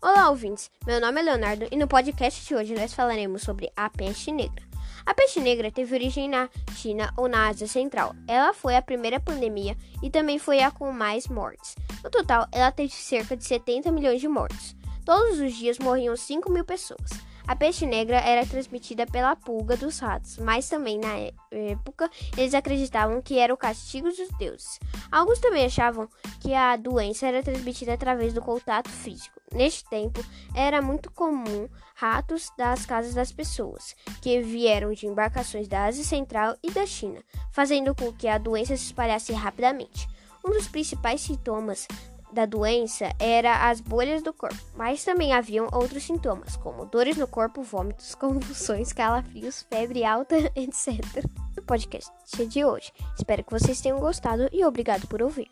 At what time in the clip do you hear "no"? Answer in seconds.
1.76-1.88, 12.04-12.10, 47.16-47.26, 51.56-51.62